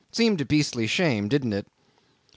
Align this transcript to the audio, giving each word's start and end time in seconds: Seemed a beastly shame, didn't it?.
Seemed 0.11 0.41
a 0.41 0.45
beastly 0.45 0.87
shame, 0.87 1.27
didn't 1.27 1.53
it?. 1.53 1.67